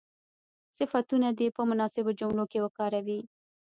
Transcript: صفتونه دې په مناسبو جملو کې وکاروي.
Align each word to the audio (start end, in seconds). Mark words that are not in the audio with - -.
صفتونه 0.77 1.27
دې 1.37 1.47
په 1.55 1.61
مناسبو 1.69 2.11
جملو 2.19 2.43
کې 2.51 2.59
وکاروي. 2.65 3.19